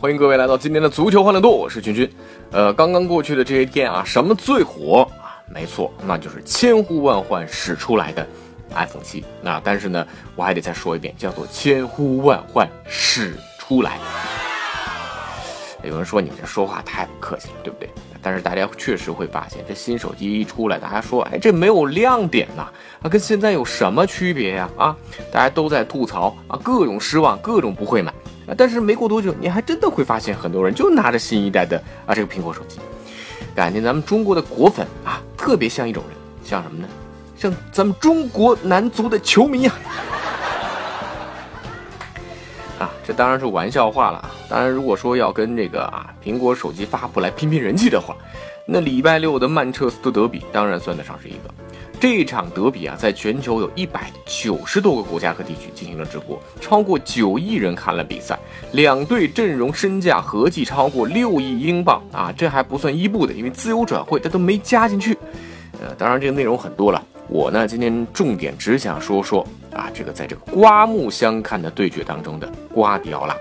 [0.00, 2.10] 欢迎各位来到今天的足球欢乐多，我是君君。
[2.52, 5.36] 呃，刚刚过去的这些天啊，什么最火啊？
[5.46, 8.26] 没错，那就是千呼万唤始出来的
[8.70, 9.22] iPhone 七。
[9.42, 13.98] 那但是呢，我还得再说一遍，叫做千呼万唤始出来。
[15.82, 17.90] 有人说你这说话太不客气了，对不对？
[18.22, 22.68] 但是大家确实会发现，这新手机一出来，大家说，哎，这没有亮点呐，
[23.02, 24.68] 啊，跟现在有什么区别呀？
[24.76, 24.96] 啊，
[25.32, 28.12] 大家都在吐槽啊，各种失望，各种不会买。
[28.56, 32.78] 但是没过多久，你还真的会发现，很多人就拿着新一代的啊这个苹果手机。
[33.54, 36.88] 感觉咱们中国的果粉啊，特别像一种人，像什么呢？
[37.36, 39.72] 像咱们中国男足的球迷呀。
[42.80, 44.30] 啊，这当然是玩笑话了。
[44.48, 48.16] 当然，如果说要跟这个啊苹果手机发布来拼拼人气的话，
[48.66, 51.54] 那礼拜六的曼彻斯特德比当然算得上是一个。
[52.00, 58.38] 这场德比啊，在全球有一百九十多个国家和地区进行了直播，超过九亿人看了比赛，
[58.72, 62.32] 两队阵容身价合计超过六亿英镑啊！
[62.34, 65.14] 这还不算伊布的，因为自由转会他都没加进去。
[65.82, 73.36] 呃，当然这个内容很多了，我呢今天重点只想说说啊，这个在这个刮目相看的对决当中的瓜迪奥拉。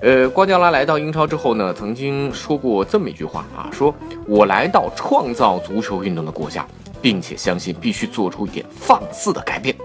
[0.00, 3.94] 呃，瓜迪奥拉来到英超之后呢，曾经说过这么一句话啊，说
[4.26, 6.66] 我来到创造足球运动的国家。
[7.04, 9.76] 并且相信必须做出一点放肆的改变。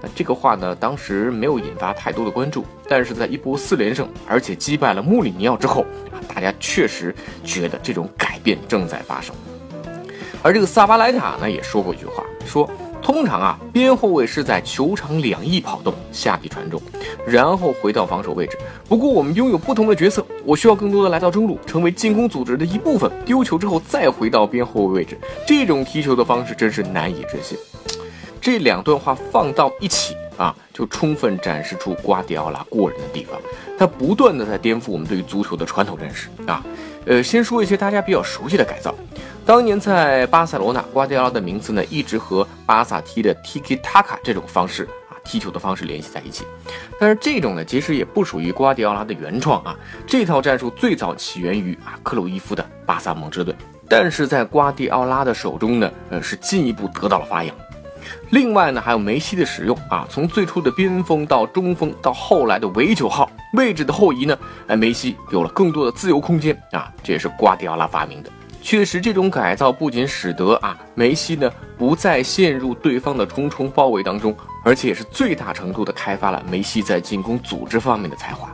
[0.00, 5.84] 那这个话呢，当时没有引发太多的关注，但是在一波四连胜，而且击败了穆里尼奥之后，
[6.34, 7.14] 大家确实
[7.44, 9.36] 觉得这种改变正在发生。
[10.42, 12.68] 而这个萨巴莱塔呢，也说过一句话，说。
[13.02, 16.82] 通常啊，边后卫是在球场两翼跑动，下地传中，
[17.24, 18.58] 然后回到防守位置。
[18.88, 23.08] 不过我们拥有不同的角色，我需要更多的来到中路，成为进攻组织的一部分。
[23.24, 27.56] 丢球之后再回到边后卫位置，这种踢球的方式真是难以置信。
[28.40, 33.40] 这两段话放到一起啊，就充分展示出瓜迪奥拉过人的地方。
[33.78, 36.64] 他不断的在颠覆我们对于足球的传统认识啊。
[37.04, 38.92] 呃，先说一些大家比较熟悉的改造。
[39.46, 46.44] 当年在巴塞罗那，瓜迪奥拉的名字呢一直和巴萨踢的 Tiki Taka 这种方式啊踢球的方式联系在一起。
[46.98, 53.54] 但是这种呢其实也不属于瓜迪奥拉的原创啊，这套战术最早起源于啊克鲁伊夫的巴萨梦之队，
[53.88, 57.54] 但是在瓜迪奥拉的手中呢，呃是进一步得到了发扬。
[58.30, 64.36] 另外呢还有梅西的使用啊，从最初的边锋到中锋到后来的伪九号位置的后移呢，
[64.66, 68.30] 哎梅西有了更多的自由空间啊，这也是瓜迪奥拉发明的。
[68.66, 78.52] 确实，这种改造不仅使得啊梅西呢不再陷入对方的重重包围当中，而且也是最大程度的开发了梅西在进攻组织方面的才华。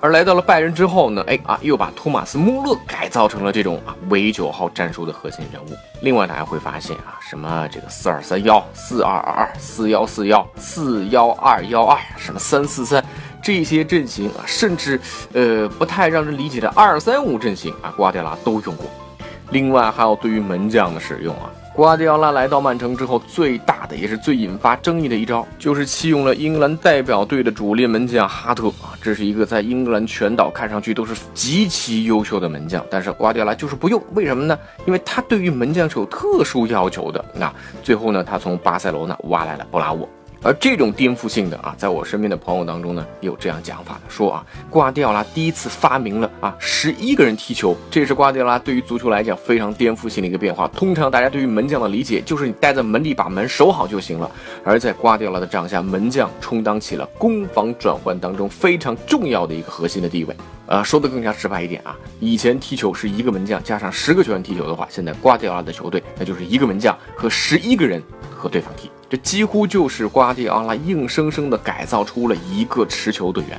[0.00, 5.76] 而来到了拜仁之后呢，哎啊又把托马斯穆勒改造成了这种啊伪九号战术的核心人物。
[6.00, 13.04] 另外大家会发现啊，什么这个四二三幺、四二二二、四幺四幺、四幺二幺二，什么三四三
[13.42, 14.98] 这些阵型啊，甚至
[15.34, 18.86] 呃不太让人理解的二三五阵型啊，瓜迪拉都用过。
[19.50, 34.58] 另外还有对于门将的使用啊，瓜迪奥拉来到曼城之后，最大的也是最引发争议的一招，就是弃用了英格兰代表队的主力门将哈特啊，这是一个在英格兰全岛看上去都是极其优秀的门将，但是瓜迪奥拉就是不用，为什么呢？
[34.86, 37.24] 因为他对于门将是有特殊要求的。
[37.34, 37.52] 那
[37.82, 40.08] 最后呢，他从巴塞罗那挖来了布拉沃。
[40.42, 50.66] 而这种颠覆性的啊，在我身边的朋友当中呢，有这样讲法的，说啊，瓜迪奥拉第一次发明了啊，十一个人踢球，这也是瓜迪奥拉对于足球来讲非常颠覆性的一个变化。
[50.68, 54.30] 通常大家对于门将的理解就是你待在门里把门守好就行了，
[54.64, 60.34] 而在瓜迪奥拉的帐下，门将充当起了攻防转换当中非常重要的一个核心的地位。
[60.66, 68.02] 呃，说的更加直白一点啊，以前踢球是一个门将加上十个球员踢球的话，现在瓜迪奥拉的球队那就是一个门将和十一个人
[68.34, 68.90] 和对方踢。
[69.10, 73.58] 这几乎就是瓜迪奥拉硬生生的改造出了一个持球队员。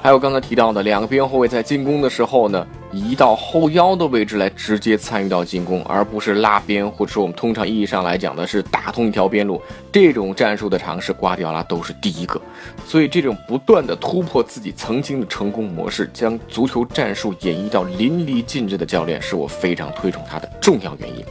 [0.00, 9.60] 还有刚才提到的两个边后卫在进攻的时候呢，移到后腰的位置来直接参与到进攻，而不是拉边，或者说我们通常意义上来讲的是打通一条边路。
[9.92, 12.40] 这种战术的尝试，瓜迪奥拉都是第一个。
[12.86, 21.22] 所以这种不断的突破自己曾经的成功模式，将足球战术演绎到淋漓尽致的教练，是我非常推崇他的重要原因。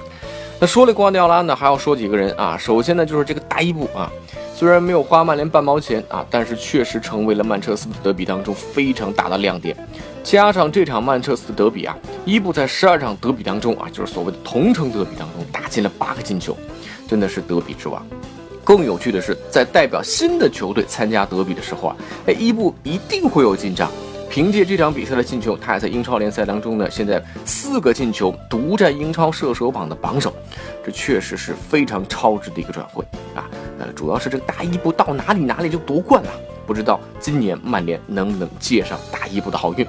[0.59, 2.57] 那说了瓜迪奥拉呢，还要说几个人啊。
[2.57, 4.11] 首先呢，就是这个大伊布啊。
[4.55, 9.77] 虽然没有花曼联半毛钱啊，但是确实成为了曼彻斯特德比当中非常大的亮点。
[10.23, 11.95] 加上这场曼彻斯特德比啊，
[12.25, 16.57] 伊布在十二场德比当中啊，就是所谓的同城德比当中打进了八个进球，
[17.07, 18.03] 真的是德比之王。
[18.63, 21.95] 更有趣的是，在代表新的球队参加德比的时候啊，
[22.25, 23.91] 哎，伊布一定会有进账。
[24.37, 30.31] 凭借这场比赛的进球，他还在英超联赛当中呢，现在四个进球，独占英超射手榜的榜首，
[30.85, 33.03] 这确实是非常超值的一个转会
[33.33, 33.49] 啊。
[33.79, 36.29] 呃，主要是这个大伊布到哪里哪里就夺冠了，
[36.67, 39.83] 不知道今年曼联能不能借上大伊布的好运。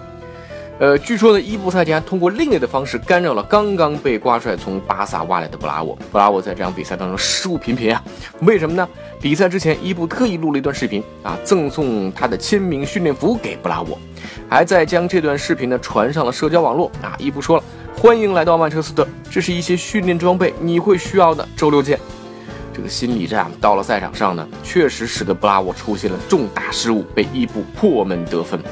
[0.79, 5.95] 呃，据说呢，伊布赛前通过另类的方式干扰了刚刚被瓜帅从巴萨挖来的布拉沃。
[6.11, 8.03] 布拉沃在这场比赛当中失误频频啊，
[8.41, 8.89] 为什么呢？
[9.21, 13.99] 比赛之前，伊布特意录了一段视频啊，赠送他的签名训练服给布拉沃，
[14.49, 17.15] 还在将这段视频呢传上了社交网络啊。
[17.19, 17.63] 伊布说了
[17.97, 21.47] ：“欢迎来到曼彻斯特，这是一些训练装备，你会需要的。
[21.57, 21.99] 周六见。”
[22.73, 28.63] 这个心理战到了赛场上呢，确实使得布拉沃出现了重大失误，被伊布破门得分。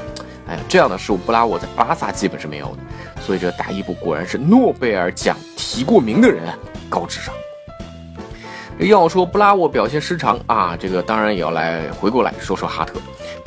[0.47, 6.41] 哎呀，这样的失误布拉沃在巴萨基本是没有的，所以这大伊布果然是诺贝尔奖提过名的人，
[6.89, 7.35] 高智商。
[8.79, 12.93] 要说布拉沃表现失常啊，这个当然也要来回过来说说哈特，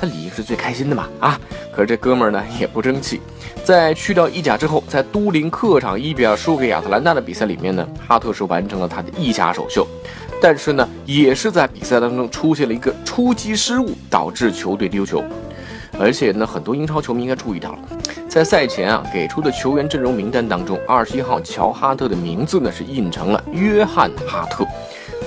[0.01, 1.39] 他理应是最开心的嘛啊！
[1.71, 3.21] 可是这哥们儿呢也不争气，
[3.63, 9.87] 在去掉意甲之后，在都灵客场一比二输给亚特兰大的比赛里面呢，哈特是完成了他的意甲首秀。
[10.41, 15.23] 但是呢，也是在比赛当中出现了一个出击失误，导致球队丢球。
[15.99, 17.79] 而且呢，很多英超球迷应该注意到了，
[18.27, 24.67] 在赛前啊给出的球员阵容名单当中，二十一号乔哈特的名字呢是印成了约翰哈特。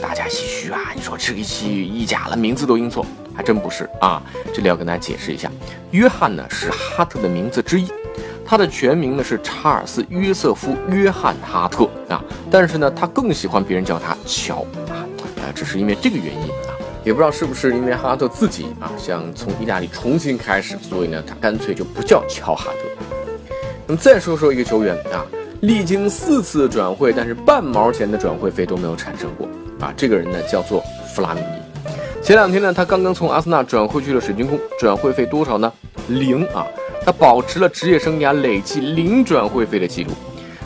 [0.01, 3.05] 大家唏嘘啊，你说这个戏意甲了，名字都印错，
[3.35, 4.21] 还真不是啊。
[4.53, 5.51] 这里要跟大家解释一下，
[5.91, 7.87] 约翰呢是哈特的名字之一，
[8.45, 14.65] 他的全名呢是查尔斯约瑟夫约翰哈特啊，但是呢他更喜欢别人叫他乔。
[15.55, 16.73] 只是因为这个原因啊，
[17.03, 23.15] 也不知道是不是因为哈特自己啊想从意大利重新开始，所以呢他干脆就不叫乔哈特。
[23.85, 25.23] 那么再说说一个球员啊，
[25.61, 29.47] 历经四次转会，但是半毛钱的转会费都没有产生过
[29.83, 30.81] 啊，这个人呢叫做
[31.13, 31.91] 弗拉米尼。
[32.21, 35.71] 前两天呢他刚刚从阿森纳转会去了水晶宫，转会费多少呢？
[36.07, 36.65] 零啊，
[37.05, 40.11] 他保持了职业生涯累计零转会费的记录。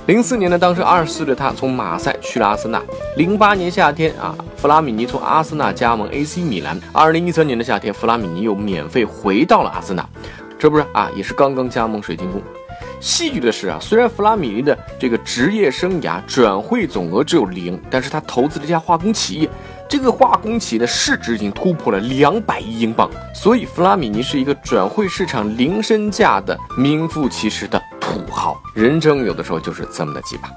[0.06, 2.82] 零四年呢，当时二十四的他从马赛去了阿森纳。
[3.18, 6.80] 零八年夏天啊，弗拉米尼从阿森纳加盟 AC 米兰。
[6.94, 10.08] 二零一三年的夏天，弗拉米尼又免费回到了阿森纳，
[10.58, 12.42] 这不是啊，也是刚刚加盟水晶宫。
[13.00, 19.50] 戏剧的是啊，虽然弗拉米尼的这个职业生涯转会总额只有零，但是他投资了一家化工企业。
[19.90, 28.60] 这个化工企业的市值已经突破了两百亿英镑，所以弗拉米尼是一个转会市场零身价的名副其实的土豪。
[28.74, 30.50] 人生有的时候就是这么的奇葩。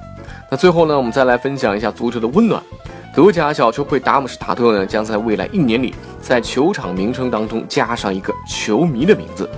[0.50, 2.60] 那最后呢，我们再来分享一下足球的温暖。
[3.14, 9.48] 德甲小球会达姆施塔特呢，将在未来一年里，在球场名称当中加上一个球迷的名字。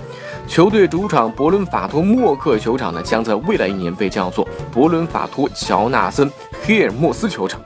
[0.48, 6.30] 球队主场伯伦法托默克球场呢，将在未来一年被叫做伯伦法托乔纳森
[6.62, 7.60] 黑尔莫斯球场。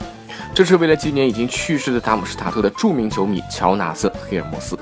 [0.54, 4.78] 这是为了纪念已经去世的达姆施塔特的著名球迷乔纳森·黑尔莫斯。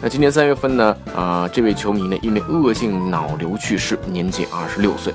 [0.00, 5.12] 那今年三月份呢，啊，这位球迷呢因为恶性脑瘤去世，年仅二十六岁。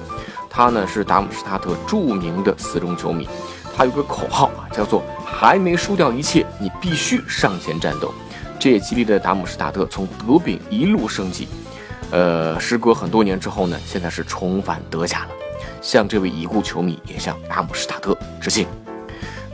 [0.50, 3.27] 他呢是达姆施塔特著名的死忠球迷，
[3.75, 8.13] 他有个口号啊，叫做“还没输掉一切，你必须上前战斗”。
[8.60, 11.48] 这也激励了达姆施塔特从德丙一路升级。
[12.12, 15.30] 呃，时隔很多年之后呢，现在是重返德甲了。
[15.82, 18.68] 向这位已故球迷，也向阿姆斯塔特致敬。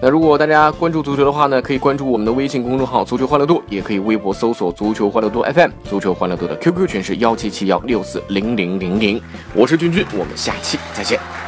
[0.02, 5.72] 那如果大家关注足球的话呢，可以关注我们的微信公众号“足球欢乐多”，也可以微博搜索“足球欢乐多 FM”。
[5.90, 9.22] 足球欢乐多的 QQ 群是幺七七幺六四零零零零。
[9.56, 11.47] 我是君君，我们下期再见。